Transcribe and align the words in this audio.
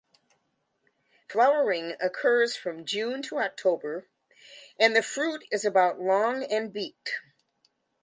Flowering 1.29 1.93
occurs 2.01 2.55
from 2.57 2.85
June 2.85 3.21
to 3.21 3.37
October 3.37 4.07
and 4.79 4.95
the 4.95 5.03
fruit 5.03 5.43
is 5.51 5.63
about 5.63 6.01
long 6.01 6.43
and 6.43 6.73
beaked. 6.73 7.21